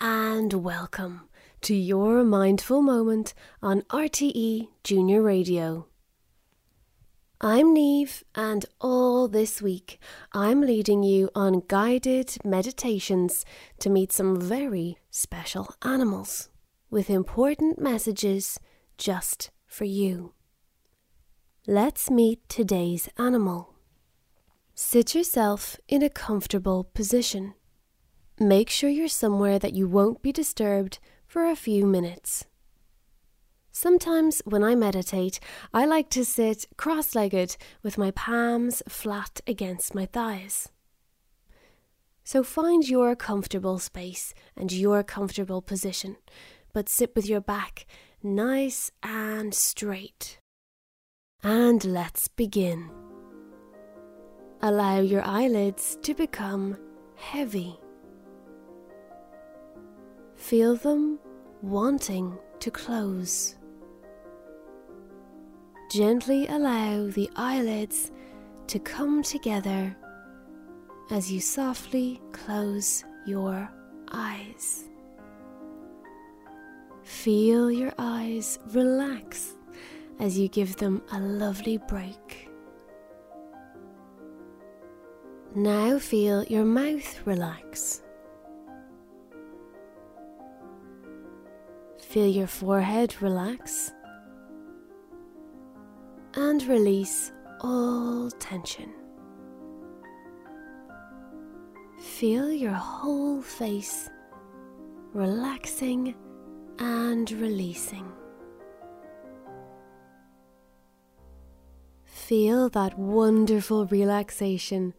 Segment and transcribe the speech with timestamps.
[0.00, 1.28] and welcome
[1.60, 5.88] to your mindful moment on RTE Junior Radio.
[7.38, 10.00] I'm Neve, and all this week
[10.32, 13.44] I'm leading you on guided meditations
[13.80, 16.48] to meet some very special animals
[16.88, 18.58] with important messages
[18.96, 20.32] just for you.
[21.66, 23.74] Let's meet today's animal.
[24.74, 27.52] Sit yourself in a comfortable position.
[28.38, 32.44] Make sure you're somewhere that you won't be disturbed for a few minutes.
[33.72, 35.40] Sometimes when I meditate,
[35.72, 40.68] I like to sit cross legged with my palms flat against my thighs.
[42.24, 46.16] So find your comfortable space and your comfortable position,
[46.72, 47.86] but sit with your back
[48.22, 50.38] nice and straight.
[51.42, 52.90] And let's begin.
[54.60, 56.76] Allow your eyelids to become
[57.14, 57.78] heavy.
[60.36, 61.18] Feel them
[61.62, 63.56] wanting to close.
[65.90, 68.12] Gently allow the eyelids
[68.68, 69.96] to come together
[71.10, 73.68] as you softly close your
[74.12, 74.84] eyes.
[77.02, 79.56] Feel your eyes relax
[80.18, 82.48] as you give them a lovely break.
[85.54, 88.02] Now feel your mouth relax.
[92.16, 93.92] Feel your forehead relax
[96.32, 98.90] and release all tension.
[101.98, 104.08] Feel your whole face
[105.12, 106.14] relaxing
[106.78, 108.10] and releasing.
[112.04, 114.94] Feel that wonderful relaxation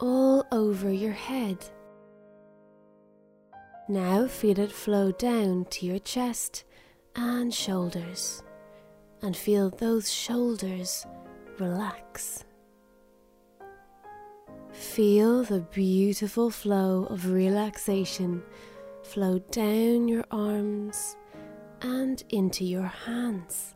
[0.00, 1.58] all over your head.
[3.90, 6.64] Now feel it flow down to your chest
[7.16, 8.42] and shoulders,
[9.22, 11.06] and feel those shoulders
[11.58, 12.44] relax.
[14.72, 18.42] Feel the beautiful flow of relaxation
[19.04, 21.16] flow down your arms
[21.80, 23.74] and into your hands,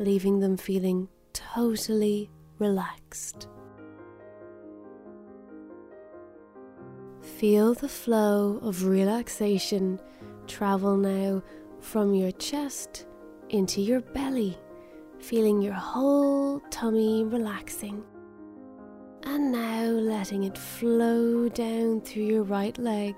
[0.00, 2.28] leaving them feeling totally
[2.58, 3.46] relaxed.
[7.38, 10.00] Feel the flow of relaxation
[10.46, 11.42] travel now
[11.80, 13.04] from your chest
[13.50, 14.56] into your belly,
[15.18, 18.02] feeling your whole tummy relaxing.
[19.24, 23.14] And now letting it flow down through your right leg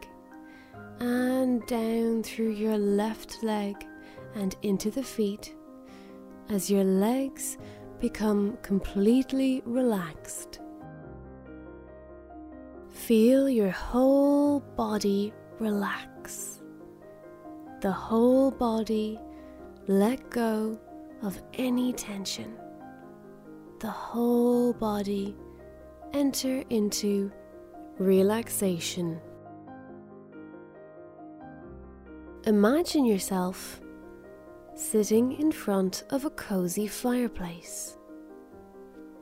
[0.99, 3.87] and down through your left leg
[4.35, 5.55] and into the feet
[6.49, 7.57] as your legs
[8.01, 10.59] become completely relaxed.
[13.09, 16.61] Feel your whole body relax.
[17.81, 19.19] The whole body
[19.87, 20.79] let go
[21.23, 22.55] of any tension.
[23.81, 25.35] The whole body
[26.13, 27.33] enter into
[27.99, 29.19] relaxation.
[32.45, 33.81] Imagine yourself
[34.75, 37.97] sitting in front of a cozy fireplace.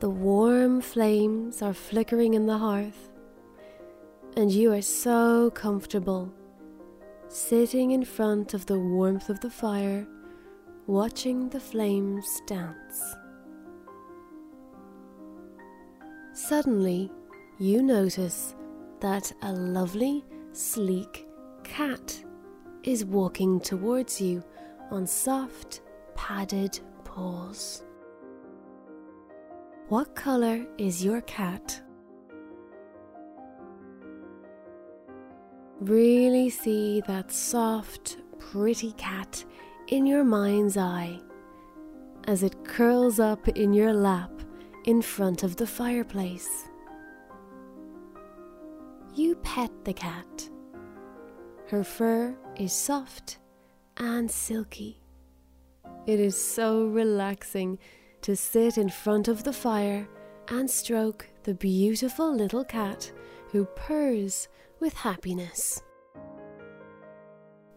[0.01, 3.11] The warm flames are flickering in the hearth,
[4.37, 6.31] and you are so comfortable
[7.27, 10.07] sitting in front of the warmth of the fire,
[10.85, 13.15] watching the flames dance.
[16.33, 17.11] Suddenly,
[17.57, 18.53] you notice
[18.99, 21.27] that a lovely, sleek
[21.63, 22.23] cat
[22.83, 24.43] is walking towards you
[24.91, 25.81] on soft,
[26.15, 27.83] padded paws.
[29.89, 31.81] What color is your cat?
[35.79, 39.45] Really see that soft, pretty cat
[39.89, 41.19] in your mind's eye
[42.27, 44.31] as it curls up in your lap
[44.85, 46.67] in front of the fireplace.
[49.13, 50.49] You pet the cat.
[51.67, 53.37] Her fur is soft
[53.97, 54.99] and silky.
[56.07, 57.77] It is so relaxing
[58.21, 60.07] to sit in front of the fire
[60.49, 63.11] and stroke the beautiful little cat
[63.51, 64.47] who purrs
[64.79, 65.81] with happiness.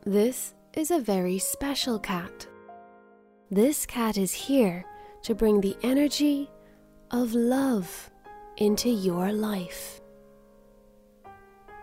[0.04, 2.46] This is a very special cat.
[3.50, 4.84] This cat is here
[5.22, 6.50] to bring the energy
[7.10, 8.10] of love
[8.56, 10.00] into your life.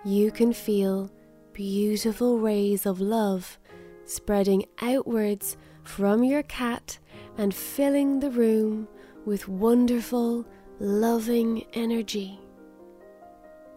[0.05, 1.11] You can feel
[1.53, 3.57] beautiful rays of love
[4.05, 6.99] spreading outwards from your cat
[7.37, 8.87] and filling the room
[9.25, 10.45] with wonderful,
[10.79, 12.39] loving energy.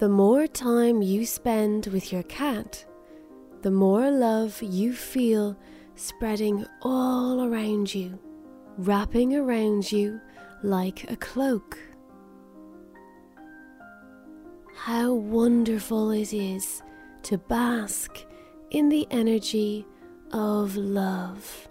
[0.00, 2.87] The more time you spend with your cat,
[3.61, 5.58] the more love you feel
[5.94, 8.19] spreading all around you,
[8.79, 10.19] wrapping around you
[10.62, 11.79] like a cloak.
[14.75, 16.82] How wonderful it is
[17.25, 18.25] to bask
[18.70, 19.85] in the energy
[20.32, 21.69] of love.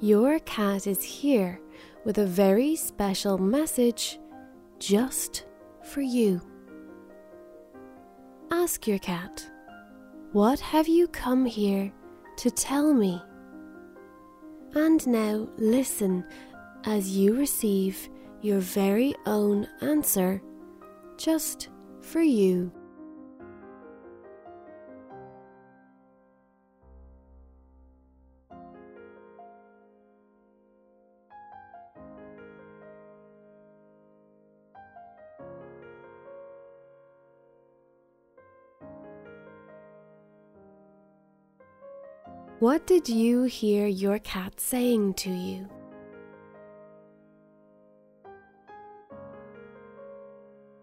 [0.00, 1.60] Your cat is here
[2.04, 4.18] with a very special message
[4.80, 5.46] just
[5.84, 6.40] for you.
[8.50, 9.48] Ask your cat,
[10.32, 11.92] What have you come here
[12.38, 13.22] to tell me?
[14.74, 16.24] And now listen
[16.84, 18.08] as you receive
[18.40, 20.42] your very own answer
[21.16, 21.68] just
[22.00, 22.72] for you.
[42.60, 45.66] What did you hear your cat saying to you?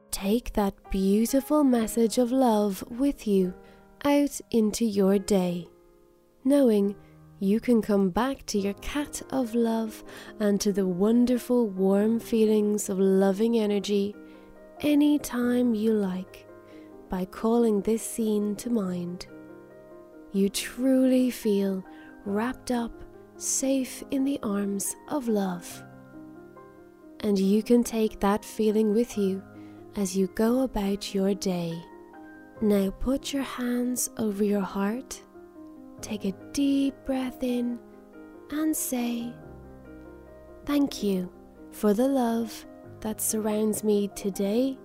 [0.10, 3.54] Take that beautiful message of love with you
[4.04, 5.68] out into your day,
[6.44, 6.96] knowing
[7.38, 10.04] you can come back to your cat of love
[10.40, 14.16] and to the wonderful warm feelings of loving energy
[14.80, 16.48] anytime you like
[17.08, 19.28] by calling this scene to mind
[20.38, 21.84] you truly feel
[22.24, 22.92] wrapped up,
[23.38, 25.84] safe in the arms of love.
[27.22, 29.42] And you can take that feeling with you
[29.96, 31.82] as you go about your day.
[32.62, 35.20] Now put your hands over your heart,
[36.02, 37.80] take a deep breath in,
[38.52, 39.34] and say,
[40.66, 41.32] Thank you
[41.72, 42.66] for the love
[43.02, 44.78] that surrounds me today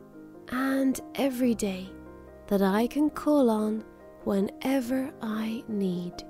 [0.48, 1.88] and every day
[2.46, 3.84] that I can call on
[4.24, 6.24] whenever I need.